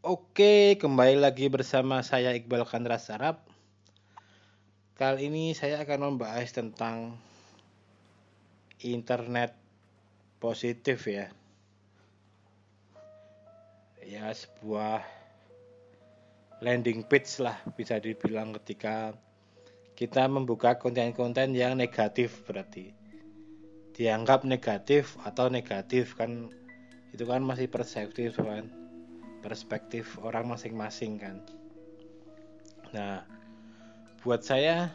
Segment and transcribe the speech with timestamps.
[0.00, 3.44] Oke, kembali lagi bersama saya Iqbal Kandras Arab.
[4.96, 7.20] Kali ini saya akan membahas tentang
[8.80, 9.52] internet
[10.40, 11.28] positif ya.
[14.00, 15.04] Ya, sebuah
[16.64, 19.12] landing page lah bisa dibilang ketika
[20.00, 22.96] kita membuka konten-konten yang negatif berarti
[23.92, 26.48] dianggap negatif atau negatif kan
[27.12, 28.80] itu kan masih perspektif kan
[29.40, 31.36] perspektif orang masing-masing kan.
[32.92, 33.24] Nah
[34.20, 34.92] buat saya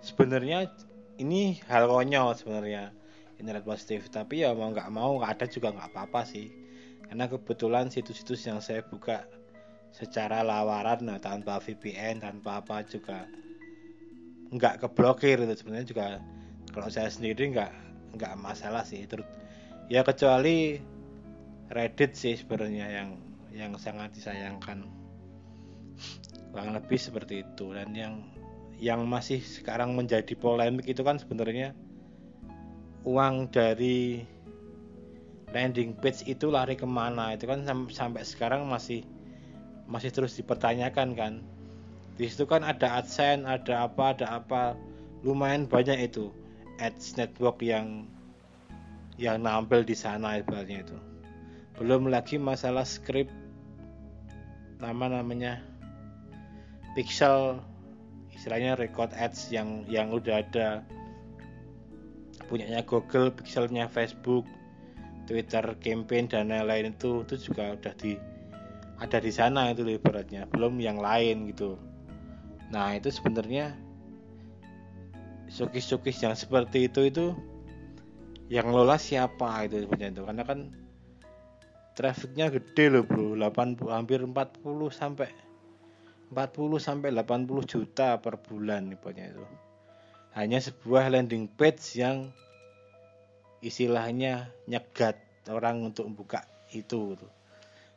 [0.00, 0.72] sebenarnya
[1.20, 2.90] ini hal konyol sebenarnya
[3.38, 4.10] internet positif.
[4.10, 6.50] Tapi ya mau nggak mau nggak ada juga nggak apa-apa sih.
[7.06, 9.26] Karena kebetulan situs-situs yang saya buka
[9.92, 13.28] secara lawaran nah, tanpa VPN tanpa apa juga
[14.48, 16.06] nggak keblokir itu sebenarnya juga.
[16.72, 17.72] Kalau saya sendiri nggak
[18.16, 19.04] nggak masalah sih.
[19.04, 19.28] Terus
[19.92, 20.80] ya kecuali
[21.72, 23.08] Reddit sih sebenarnya yang
[23.48, 24.84] yang sangat disayangkan.
[26.52, 27.72] Kurang lebih seperti itu.
[27.72, 28.28] Dan yang
[28.76, 31.72] yang masih sekarang menjadi polemik itu kan sebenarnya
[33.08, 34.20] uang dari
[35.48, 37.32] landing page itu lari ke mana.
[37.32, 39.08] Itu kan sam sampai sekarang masih
[39.88, 41.40] masih terus dipertanyakan kan.
[42.20, 44.76] Di situ kan ada adsense ada apa ada apa.
[45.24, 46.28] Lumayan banyak itu
[46.82, 48.04] ads network yang
[49.16, 51.11] yang nampil di sana ibaratnya itu
[51.80, 53.32] belum lagi masalah script
[54.82, 55.62] nama namanya
[56.98, 57.62] pixel
[58.34, 60.82] istilahnya record ads yang yang udah ada.
[62.50, 64.44] Punyanya Google pixelnya Facebook
[65.30, 68.18] Twitter campaign dan lain-lain itu itu juga udah di
[68.98, 70.50] ada di sana itu ibaratnya.
[70.50, 71.78] Belum yang lain gitu.
[72.74, 73.78] Nah itu sebenarnya
[75.46, 77.26] sukis-sukis yang seperti itu itu
[78.50, 80.22] yang lola siapa itu sebenarnya itu.
[80.26, 80.58] Karena kan
[81.92, 83.36] trafficnya gede loh bro.
[83.36, 84.34] 80 hampir 40
[84.92, 85.28] sampai
[86.32, 89.44] 40 sampai 80 juta per bulan ibaratnya itu.
[90.32, 92.32] Hanya sebuah landing page yang
[93.60, 95.20] istilahnya nyegat
[95.52, 97.28] orang untuk buka itu gitu.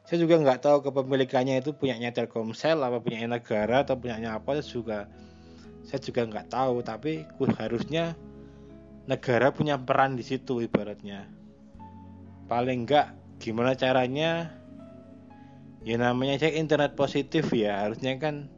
[0.05, 5.09] saya juga nggak tahu kepemilikannya itu punyanya Telkomsel apa punyanya negara atau punyanya apa juga
[5.85, 6.81] saya juga nggak tahu.
[6.85, 7.25] Tapi
[7.57, 8.13] harusnya
[9.05, 11.25] negara punya peran di situ ibaratnya.
[12.45, 14.49] Paling enggak gimana caranya?
[15.85, 17.85] Ya namanya cek internet positif ya.
[17.85, 18.49] Harusnya kan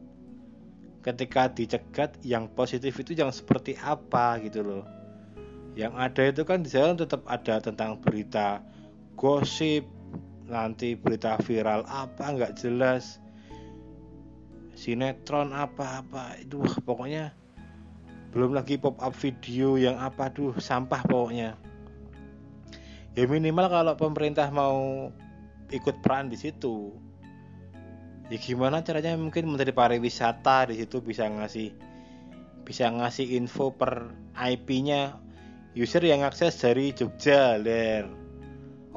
[1.03, 4.87] ketika dicegat yang positif itu yang seperti apa gitu loh.
[5.75, 8.63] Yang ada itu kan di sana tetap ada tentang berita
[9.19, 9.83] gosip
[10.47, 13.19] nanti berita viral apa nggak jelas.
[14.79, 17.35] Sinetron apa-apa itu pokoknya
[18.31, 21.59] belum lagi pop up video yang apa tuh sampah pokoknya
[23.17, 25.09] ya minimal kalau pemerintah mau
[25.73, 26.93] ikut peran di situ
[28.29, 31.73] ya gimana caranya mungkin menteri pariwisata di situ bisa ngasih
[32.61, 35.17] bisa ngasih info per IP-nya
[35.73, 38.03] user yang akses dari Jogja ler.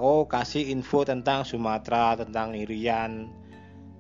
[0.01, 3.29] Oh kasih info tentang Sumatera tentang Irian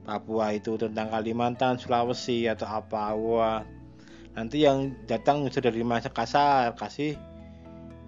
[0.02, 3.60] Papua itu tentang Kalimantan Sulawesi atau apa wah
[4.34, 7.14] nanti yang datang sudah dari Makassar kasih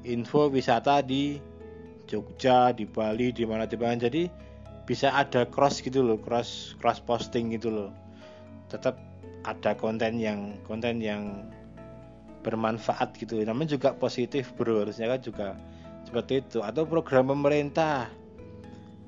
[0.02, 1.51] info wisata di
[2.12, 4.28] Jogja di Bali di mana di mana jadi
[4.84, 7.90] bisa ada cross gitu loh cross cross posting gitu loh.
[8.68, 9.00] Tetap
[9.48, 11.48] ada konten yang konten yang
[12.44, 13.40] bermanfaat gitu.
[13.40, 14.84] Namanya juga positif bro.
[14.84, 15.48] Harusnya kan juga
[16.04, 16.58] seperti itu.
[16.60, 18.10] Atau program pemerintah.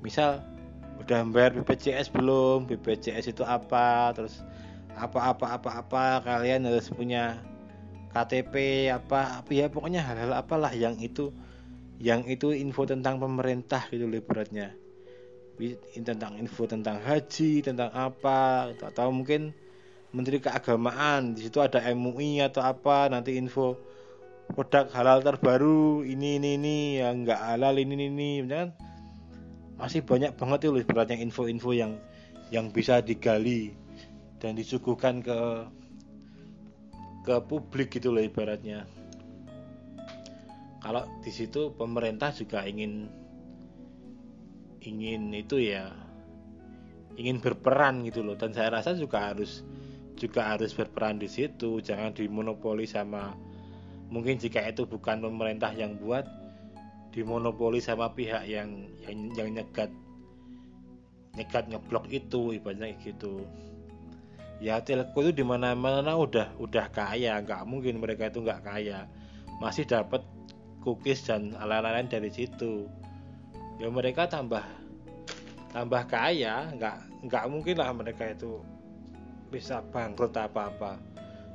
[0.01, 0.41] Misal
[1.03, 2.71] udah bayar BPJS belum?
[2.71, 4.15] BPJS itu apa?
[4.17, 4.41] Terus
[4.95, 7.43] apa-apa apa-apa kalian harus punya
[8.15, 11.35] KTP apa ya pokoknya hal-hal apalah yang itu
[12.03, 14.75] yang itu info tentang pemerintah gitu loh beratnya
[16.03, 19.55] tentang info tentang haji tentang apa atau mungkin
[20.11, 23.79] menteri keagamaan di situ ada MUI atau apa nanti info
[24.51, 28.07] produk halal terbaru ini ini ini yang enggak halal ini ini,
[28.43, 28.51] ini.
[28.51, 28.75] kan
[29.79, 31.99] masih banyak banget itu beratnya info-info yang
[32.55, 33.75] yang bisa digali
[34.39, 35.39] dan disuguhkan ke
[37.25, 38.87] ke publik gitu loh ibaratnya
[40.85, 43.09] kalau di situ pemerintah juga ingin
[44.85, 45.89] ingin itu ya
[47.17, 48.37] ingin berperan gitu loh.
[48.37, 49.65] Dan saya rasa juga harus
[50.21, 51.81] juga harus berperan di situ.
[51.81, 53.33] Jangan dimonopoli sama
[54.13, 56.29] mungkin jika itu bukan pemerintah yang buat
[57.17, 59.89] dimonopoli sama pihak yang yang, yang nyegat
[61.33, 63.41] nyegat ngeblok itu ibaratnya gitu.
[64.61, 67.41] Ya telco itu di mana mana udah udah kaya.
[67.41, 69.09] Nggak mungkin mereka itu nggak kaya.
[69.65, 70.34] Masih dapat
[70.85, 72.85] cookies dan lain-lain dari situ.
[73.81, 74.63] Ya mereka tambah
[75.75, 78.63] tambah kaya nggak nggak mungkin lah mereka itu
[79.51, 80.93] bisa bangkrut apa apa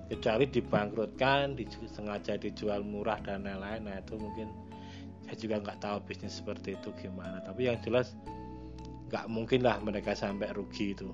[0.10, 1.54] kecuali dibangkrutkan
[1.94, 3.86] sengaja dijual murah dan lain-lain.
[3.86, 4.50] Nah itu mungkin
[5.24, 7.40] saya juga nggak tahu bisnis seperti itu gimana.
[7.46, 8.18] Tapi yang jelas
[9.14, 11.14] nggak mungkin lah mereka sampai rugi itu.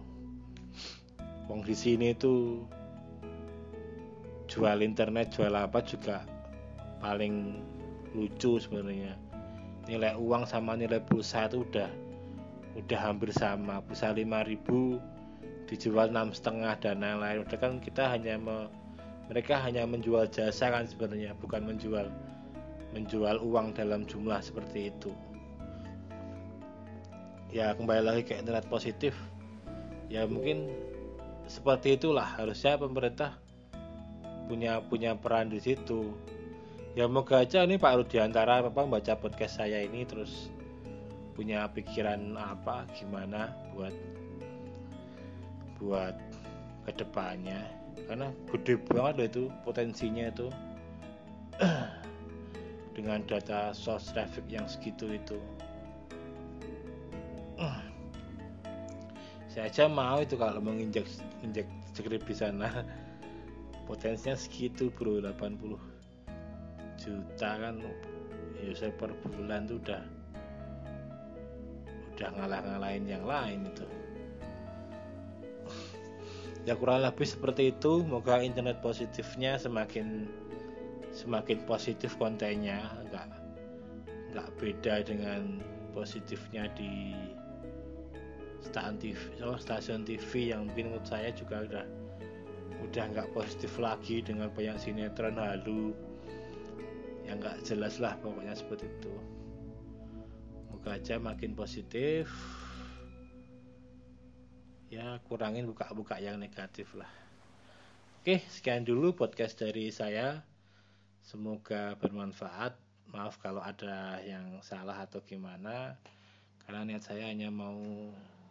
[1.52, 2.64] Wong di sini itu
[4.48, 6.24] jual internet jual apa juga
[7.04, 7.60] paling
[8.16, 9.20] lucu sebenarnya.
[9.86, 11.92] Nilai uang sama nilai pulsa itu udah
[12.80, 13.84] udah hampir sama.
[13.84, 17.44] Pulsa 5000 dijual enam setengah dan lain-lain.
[17.44, 18.72] Udah kan kita hanya me,
[19.28, 22.08] mereka hanya menjual jasa kan sebenarnya bukan menjual
[22.96, 25.12] menjual uang dalam jumlah seperti itu.
[27.52, 29.14] Ya kembali lagi ke internet positif.
[30.08, 30.72] Ya mungkin
[31.46, 32.26] seperti itulah.
[32.26, 33.36] Harusnya pemerintah
[34.46, 36.14] punya punya peran di situ
[36.96, 40.48] ya moga aja ini Pak Rudiantara apa baca podcast saya ini terus
[41.36, 43.92] punya pikiran apa gimana buat
[45.76, 46.16] buat
[46.88, 47.60] ke depannya.
[48.08, 50.48] Karena gede banget loh itu potensinya itu.
[52.96, 55.36] Dengan data source traffic yang segitu itu.
[59.52, 61.04] Saya aja mau itu kalau menginjak
[61.44, 62.72] injek script di sana.
[63.90, 65.95] Potensinya segitu bro 80
[67.06, 67.78] juta kan
[68.66, 70.02] user per bulan tuh udah
[72.16, 73.86] udah ngalah-ngalahin yang lain itu.
[76.66, 78.02] Ya kurang lebih seperti itu.
[78.08, 80.26] Moga internet positifnya semakin
[81.14, 82.82] semakin positif kontennya.
[83.06, 83.30] Enggak
[84.34, 85.62] enggak beda dengan
[85.94, 87.14] positifnya di
[88.66, 91.86] stasiun TV, oh, stasiun TV yang mungkin menurut saya juga udah
[92.82, 95.94] udah nggak positif lagi dengan banyak sinetron halu
[97.26, 99.14] yang nggak jelas lah pokoknya seperti itu.
[100.70, 102.30] Moga aja makin positif.
[104.94, 107.10] Ya kurangin buka-buka yang negatif lah.
[108.22, 110.46] Oke sekian dulu podcast dari saya.
[111.26, 112.78] Semoga bermanfaat.
[113.10, 115.98] Maaf kalau ada yang salah atau gimana.
[116.66, 117.78] Karena niat saya hanya mau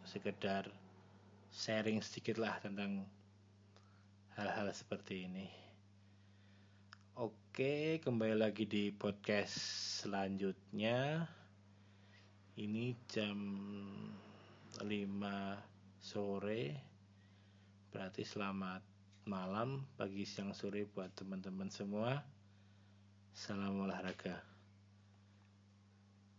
[0.07, 0.67] sekedar
[1.51, 3.07] sharing sedikit lah tentang
[4.35, 5.64] hal-hal seperti ini
[7.15, 9.55] oke kembali lagi di podcast
[10.03, 11.23] selanjutnya.
[12.59, 13.39] Ini jam
[14.83, 14.83] 5
[16.03, 16.63] sore.
[17.87, 18.83] Berarti selamat
[19.31, 22.19] malam pagi siang sore buat teman-teman semua.
[23.31, 24.54] Salam olahraga